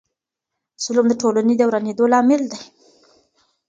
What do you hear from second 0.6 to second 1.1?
ظلم